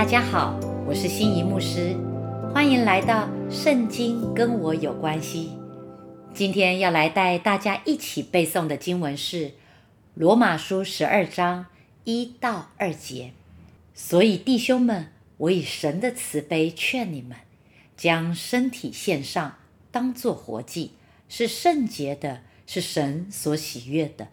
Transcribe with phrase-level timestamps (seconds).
[0.00, 1.94] 大家好，我是心仪牧师，
[2.54, 5.50] 欢迎来到《圣经跟我有关系》。
[6.32, 9.48] 今天要来带大家一起背诵的经文是
[10.14, 11.66] 《罗马书》十二章
[12.04, 13.32] 一到二节。
[13.92, 17.36] 所以弟兄们，我以神的慈悲劝你们，
[17.94, 19.56] 将身体献上，
[19.90, 20.92] 当作活祭，
[21.28, 24.28] 是圣洁的，是神所喜悦的。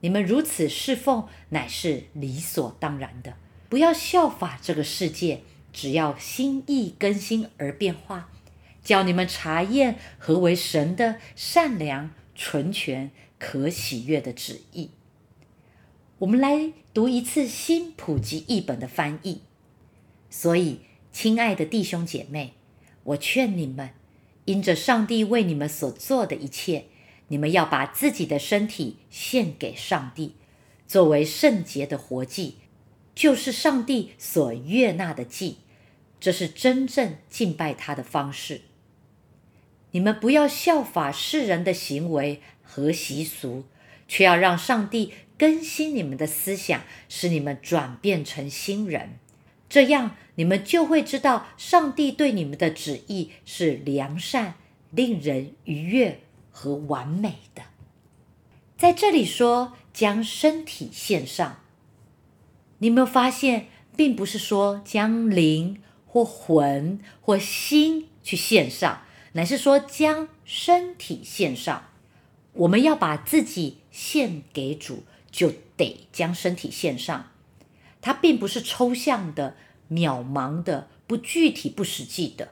[0.00, 3.32] 你们如此侍奉，乃是理所当然的。
[3.68, 8.30] 不要效法这个世界，只要心意更新而变化，
[8.82, 14.90] 叫你们查验何为神的善良、纯全、可喜悦的旨意。
[16.20, 19.42] 我们来读一次新普及译本的翻译。
[20.30, 20.80] 所以，
[21.12, 22.54] 亲爱的弟兄姐妹，
[23.04, 23.90] 我劝你们，
[24.46, 26.86] 因着上帝为你们所做的一切。
[27.28, 30.34] 你们要把自己的身体献给上帝，
[30.86, 32.56] 作为圣洁的活祭，
[33.18, 35.56] 就是上帝所悦纳的祭。
[36.20, 38.60] 这是真正敬拜他的方式。
[39.90, 43.64] 你们不要效法世人的行为和习俗，
[44.06, 49.18] 却要让上帝更新你们的思想，使你们转变成新人。
[49.68, 54.54] 这样，你们就会知道上帝对你们的旨意是良善、
[54.92, 56.20] 令人愉悦。
[56.50, 57.62] 和完美的，
[58.76, 61.60] 在这里说将身体献上，
[62.78, 71.84] 你有没有发现，并不是说将灵或魂或心去献上，乃是说将身体献上。
[72.52, 77.30] 我们要把自己献给主，就得将身体献上。
[78.00, 79.56] 它并不是抽象的、
[79.90, 82.48] 渺茫的、不具体、不实际的。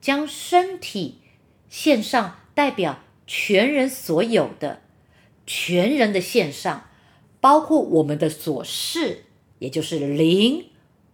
[0.00, 1.18] 将身体
[1.68, 3.00] 献上，代表。
[3.26, 4.82] 全人所有的，
[5.46, 6.88] 全人的献上，
[7.40, 9.24] 包括我们的琐事，
[9.58, 10.66] 也就是灵、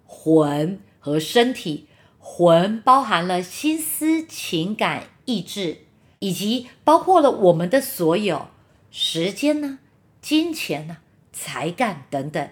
[0.05, 1.87] 魂和身体。
[2.19, 5.79] 魂包含了心思、情感、意志，
[6.19, 8.49] 以及包括了我们的所有
[8.91, 9.79] 时间呢、
[10.21, 10.99] 金钱呢、
[11.33, 12.51] 才干等等。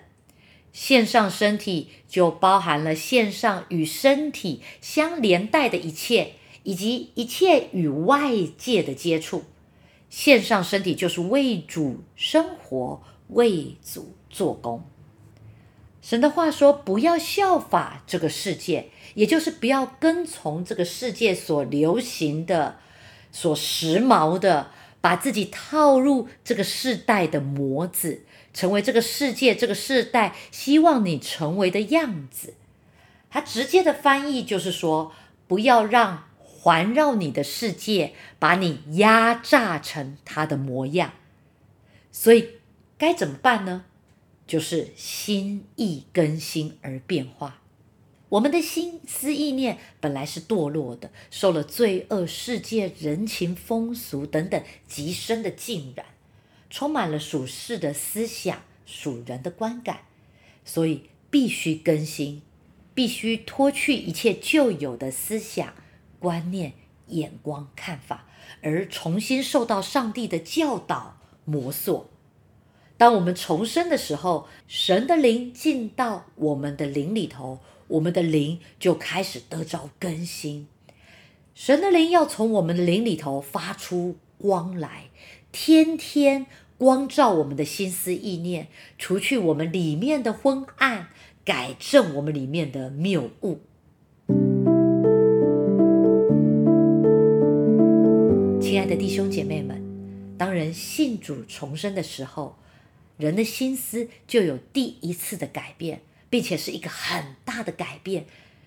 [0.73, 6.35] 线上身体就包含了线上与身体相连带的一切。
[6.65, 9.45] 以及一切与外界的接触，
[10.11, 14.85] 线上身体就是为主生活，为主做工。
[16.09, 22.79] 神的话说：“不要效法这个世界，也就是不要跟从这个世界所流行的、
[23.31, 24.71] 所时髦的，
[25.03, 28.23] 把自己套入这个世代的模子，
[28.55, 32.55] 成为这个世界、这个世代希望你成为的样子。”
[33.29, 35.13] 他直接的翻译就是说
[35.47, 36.25] ：“不要让。”
[36.61, 41.13] 环绕你的世界，把你压榨成它的模样，
[42.11, 42.49] 所以
[42.99, 43.85] 该怎么办呢？
[44.49, 47.63] 就是心意更新而变化。
[48.31, 56.05] 我们的心思意念本来是堕落的，受了罪恶、世界、人情风俗等等极深的浸染，
[56.69, 60.01] 充满了属世的思想、属人的观感，
[60.65, 62.43] 所以必须更新，
[62.95, 65.73] 必须脱去一切旧有的思想。
[66.19, 66.73] 观念、
[67.07, 68.27] 眼光、看法，
[68.61, 72.11] 而重新受到上帝的教导、磨塑。
[72.99, 80.67] 当我们重生的时候，神的灵进到我们的灵里头，我们的灵就开始得着更新。
[81.55, 85.11] 神的灵要从我们的灵里头发出光来，
[85.53, 88.67] 天天光照我们的心思意念，
[88.99, 91.11] 除去我们里面的昏暗，
[91.45, 93.61] 改正我们里面的谬误。
[98.61, 99.81] 亲爱的弟兄姐妹们，
[100.37, 102.57] 当人信主重生的时候，
[103.19, 108.25] 人的心思就有第一次的改变，并且是一个很大的改变，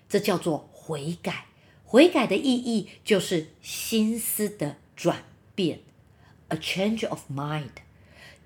[0.08, 1.46] 这叫做悔改。
[1.84, 5.24] 悔改的意义就是心思的转
[5.54, 5.80] 变
[6.48, 7.82] ，a change of mind。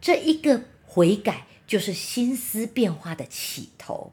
[0.01, 4.13] 这一个悔改就是心思变化的起头。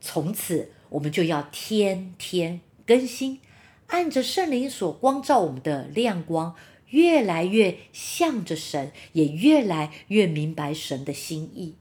[0.00, 3.40] 从此，我们就要天天更新。
[3.88, 6.54] 按着圣灵所光照我们的亮光，
[6.90, 11.74] 越来越向着神，也越来越明白神的心意。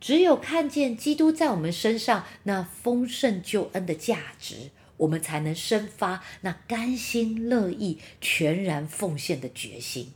[0.00, 10.12] 只有看见基督在我们身上那丰盛救恩的价值，我们才能生发那甘心乐意、全然奉献的决心。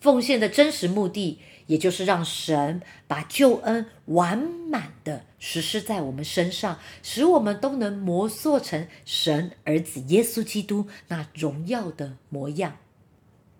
[0.00, 1.38] 奉献的真实目的。
[1.66, 12.76] 也就是让神把救恩完满的实施在我们身上，使我们都能磨塑成神儿子耶稣基督那荣耀的模样。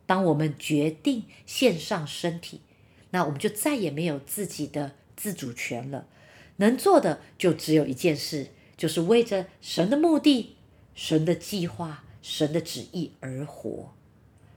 [0.06, 2.60] 当我们决定献上身体，
[3.10, 6.06] 那我们就再也没有自己的自主权了。
[6.56, 10.56] 能做的就只有一件事，就是为着神的目的、
[10.94, 13.94] 神的计划、神的旨意而活。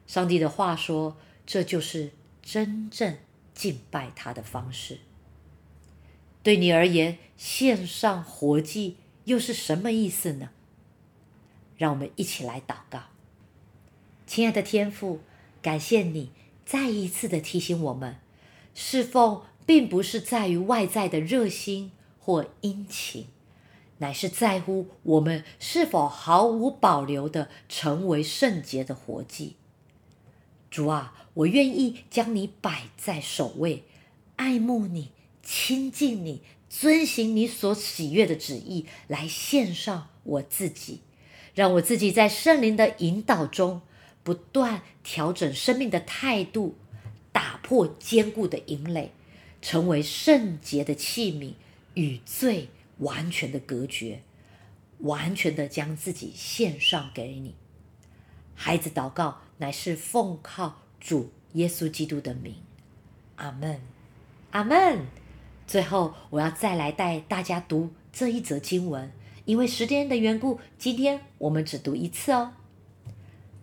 [0.05, 2.11] 上帝的话说，这就是
[2.41, 3.17] 真正
[3.53, 4.99] 敬拜他的方式。
[6.43, 10.49] 对你而言，献上活祭又是什么意思呢？
[11.77, 13.03] 让我们一起来祷告，
[14.25, 15.19] 亲爱的天父，
[15.61, 16.31] 感谢你
[16.65, 18.17] 再一次的提醒我们，
[18.73, 23.27] 侍奉并不是在于外在的热心或殷勤，
[23.97, 29.55] 乃是在乎我们是否毫无保留的成为圣洁的活祭。
[30.69, 33.83] 主啊，我愿意将你摆在首位，
[34.35, 35.11] 爱慕你，
[35.41, 41.01] 亲近你，遵行你所喜悦的旨意，来献上我自己。
[41.55, 43.81] 让我自己在圣灵的引导中，
[44.27, 46.75] 不断调整生命的态度，
[47.31, 49.13] 打破坚固的营垒，
[49.61, 51.53] 成为圣洁的器皿，
[51.93, 54.21] 与罪完全的隔绝，
[54.97, 57.55] 完全的将自己献上给你。
[58.53, 62.55] 孩子祷告乃是奉靠主耶稣基督的名，
[63.37, 63.79] 阿门，
[64.51, 65.05] 阿门。
[65.65, 69.09] 最后，我要再来带大家读这一则经文。
[69.45, 72.51] 因为时间的缘故，今天我们只读一次哦，《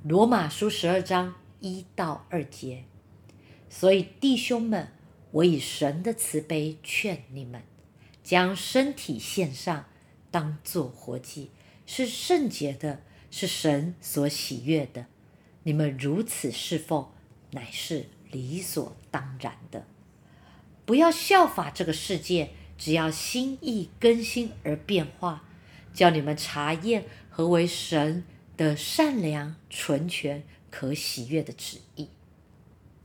[0.07, 2.85] 罗马书》十二章一到二节。
[3.71, 4.89] 所以弟兄们，
[5.31, 7.63] 我以神的慈悲劝你们，
[8.23, 9.87] 将身体献上，
[10.31, 11.51] 当作活祭，
[11.87, 15.07] 是圣洁的，是神所喜悦的。
[15.63, 17.09] 你们如此侍奉，
[17.53, 19.87] 乃是理所当然的。
[20.85, 25.45] 不要效法这个世界，只要心意更新而变化。
[25.95, 28.25] 叫你们查验何为神
[28.57, 32.09] 的善良、纯全、可喜悦的旨意。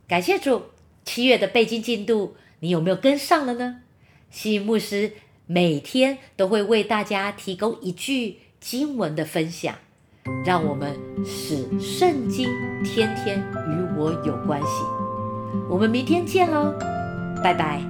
[0.08, 0.64] 感谢主，
[1.06, 3.82] 七月的背经进度，你有没有跟上了呢？
[4.30, 5.14] 西牧师
[5.48, 9.76] 每天都会为大家提供一句经文的分享，
[10.46, 12.48] 让我们使圣经
[12.84, 14.68] 天天与我有关系。
[15.70, 16.74] 我们明天见喽，
[17.44, 17.82] 拜拜。